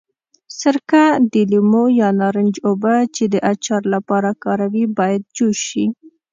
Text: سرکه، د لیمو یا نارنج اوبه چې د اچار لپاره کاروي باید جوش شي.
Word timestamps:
سرکه، 0.59 1.03
د 1.31 1.33
لیمو 1.51 1.83
یا 1.99 2.09
نارنج 2.19 2.55
اوبه 2.67 2.95
چې 3.15 3.23
د 3.33 3.35
اچار 3.51 3.83
لپاره 3.93 4.29
کاروي 4.43 4.85
باید 4.97 5.21
جوش 5.37 5.57
شي. 5.69 5.85